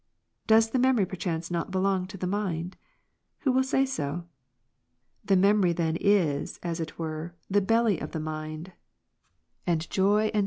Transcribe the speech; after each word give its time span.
Does 0.47 0.71
the 0.71 0.79
memory 0.79 1.05
perchance 1.05 1.51
not 1.51 1.69
belong 1.69 2.07
to 2.07 2.17
the 2.17 2.25
mind? 2.25 2.75
Who 3.41 3.51
will 3.51 3.61
say 3.63 3.85
so? 3.85 4.25
The 5.23 5.35
memory 5.35 5.73
then 5.73 5.95
is, 6.01 6.59
as 6.63 6.79
it 6.79 6.97
were, 6.97 7.35
the 7.51 7.61
belly 7.61 8.01
of 8.01 8.11
the 8.11 8.19
mind, 8.19 8.71
and 9.67 9.87
joy 9.91 9.91
and 9.91 9.91
f 9.91 9.91
So 9.93 10.05
also 10.05 10.09
"mindful," 10.09 10.25
"unmindful." 10.31 10.39